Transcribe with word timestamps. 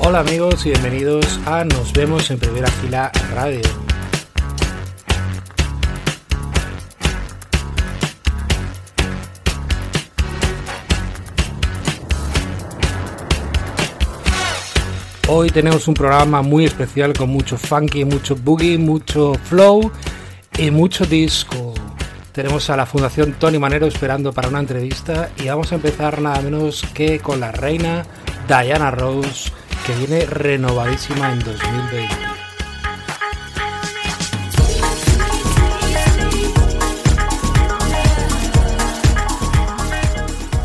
Hola 0.00 0.20
amigos 0.20 0.66
y 0.66 0.70
bienvenidos 0.70 1.38
a 1.46 1.64
Nos 1.64 1.92
vemos 1.92 2.28
en 2.32 2.40
primera 2.40 2.68
fila 2.68 3.12
radio. 3.32 3.60
Hoy 15.28 15.50
tenemos 15.50 15.86
un 15.86 15.94
programa 15.94 16.42
muy 16.42 16.64
especial 16.64 17.12
con 17.12 17.30
mucho 17.30 17.56
funky, 17.56 18.04
mucho 18.04 18.34
boogie, 18.34 18.78
mucho 18.78 19.34
flow 19.44 19.92
y 20.58 20.72
mucho 20.72 21.06
disco. 21.06 21.69
Tenemos 22.32 22.70
a 22.70 22.76
la 22.76 22.86
Fundación 22.86 23.32
Tony 23.32 23.58
Manero 23.58 23.86
esperando 23.86 24.32
para 24.32 24.48
una 24.48 24.60
entrevista 24.60 25.30
y 25.36 25.48
vamos 25.48 25.72
a 25.72 25.74
empezar 25.74 26.20
nada 26.20 26.40
menos 26.40 26.86
que 26.94 27.18
con 27.18 27.40
la 27.40 27.50
reina 27.50 28.06
Diana 28.46 28.92
Rose 28.92 29.50
que 29.84 29.94
viene 29.96 30.26
renovadísima 30.26 31.32
en 31.32 31.40
2020. 31.40 32.14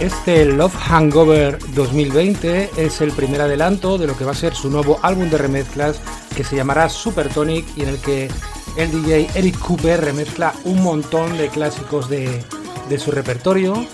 Este 0.00 0.44
Love 0.44 0.76
Hangover 0.76 1.58
2020 1.74 2.72
es 2.76 3.00
el 3.00 3.10
primer 3.12 3.40
adelanto 3.40 3.96
de 3.96 4.06
lo 4.06 4.18
que 4.18 4.26
va 4.26 4.32
a 4.32 4.34
ser 4.34 4.54
su 4.54 4.68
nuevo 4.68 5.00
álbum 5.02 5.30
de 5.30 5.38
remezclas 5.38 5.98
que 6.36 6.44
se 6.44 6.56
llamará 6.56 6.90
Supertonic 6.90 7.64
y 7.74 7.84
en 7.84 7.88
el 7.88 7.98
que 8.00 8.28
el 8.76 8.90
DJ 8.90 9.28
Eric 9.34 9.58
Cooper 9.58 10.00
remezcla 10.00 10.54
un 10.64 10.82
montón 10.82 11.36
de 11.36 11.48
clásicos 11.48 12.08
de, 12.08 12.42
de 12.88 12.98
su 12.98 13.10
repertorio 13.10 13.86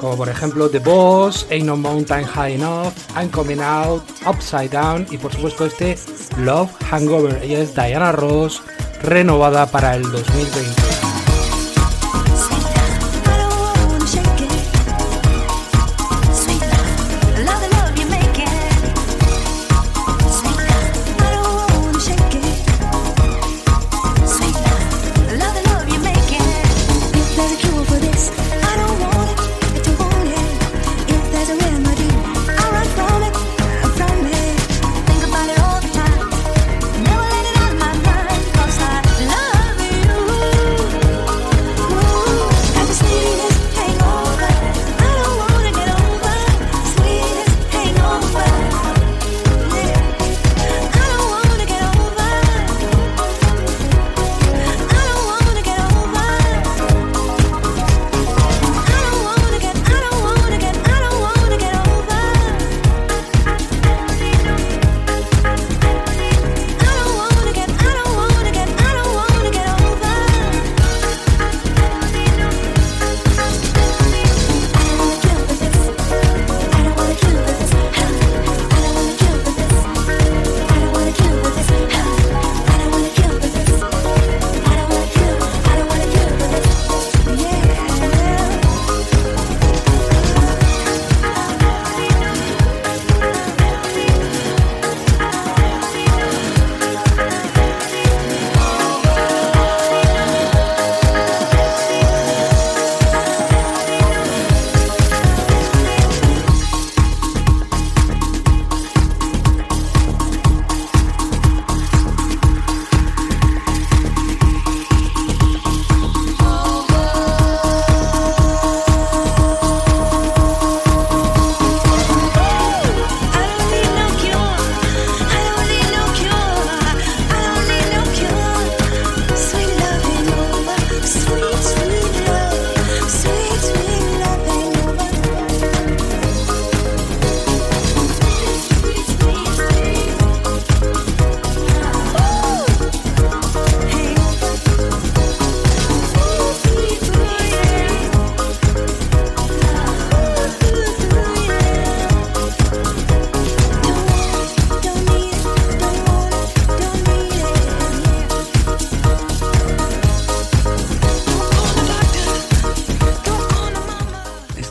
como 0.00 0.16
por 0.16 0.28
ejemplo 0.28 0.68
The 0.68 0.78
Boss, 0.78 1.46
Ain't 1.50 1.66
No 1.66 1.76
Mountain 1.76 2.24
High 2.24 2.54
Enough, 2.54 2.92
I'm 3.16 3.30
Coming 3.30 3.60
Out, 3.60 4.02
Upside 4.26 4.68
Down 4.68 5.06
y 5.10 5.18
por 5.18 5.32
supuesto 5.32 5.66
este 5.66 5.98
Love 6.38 6.70
Hangover. 6.90 7.42
Ella 7.42 7.60
es 7.60 7.74
Diana 7.74 8.12
Ross, 8.12 8.62
renovada 9.02 9.66
para 9.66 9.94
el 9.96 10.02
2020. 10.02 10.95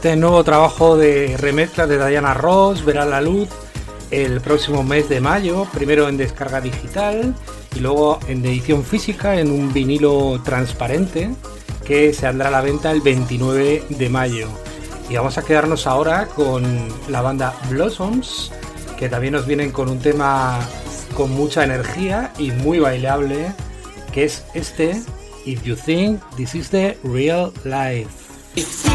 Este 0.05 0.17
nuevo 0.17 0.43
trabajo 0.43 0.97
de 0.97 1.35
remezcla 1.35 1.87
de 1.87 1.97
Diana 1.97 2.35
Ross 2.35 2.85
verá 2.85 3.07
la 3.07 3.21
luz 3.21 3.49
el 4.11 4.39
próximo 4.39 4.83
mes 4.83 5.09
de 5.09 5.19
mayo, 5.19 5.65
primero 5.73 6.07
en 6.07 6.15
descarga 6.15 6.61
digital 6.61 7.33
y 7.75 7.79
luego 7.79 8.19
en 8.27 8.45
edición 8.45 8.83
física 8.83 9.39
en 9.39 9.49
un 9.49 9.73
vinilo 9.73 10.39
transparente 10.43 11.31
que 11.83 12.13
se 12.13 12.27
andrá 12.27 12.49
a 12.49 12.51
la 12.51 12.61
venta 12.61 12.91
el 12.91 13.01
29 13.01 13.85
de 13.89 14.09
mayo. 14.09 14.47
Y 15.09 15.15
vamos 15.15 15.39
a 15.39 15.41
quedarnos 15.41 15.87
ahora 15.87 16.27
con 16.27 16.63
la 17.09 17.23
banda 17.23 17.55
Blossoms, 17.71 18.51
que 18.99 19.09
también 19.09 19.33
nos 19.33 19.47
vienen 19.47 19.71
con 19.71 19.89
un 19.89 19.97
tema 19.97 20.59
con 21.15 21.31
mucha 21.31 21.63
energía 21.63 22.31
y 22.37 22.51
muy 22.51 22.77
bailable, 22.77 23.55
que 24.13 24.25
es 24.25 24.45
este, 24.53 25.01
If 25.45 25.63
You 25.63 25.75
Think 25.75 26.21
This 26.37 26.53
Is 26.53 26.69
The 26.69 26.95
Real 27.03 27.51
Life. 27.63 28.94